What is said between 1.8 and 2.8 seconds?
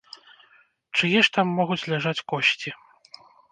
ляжаць косці?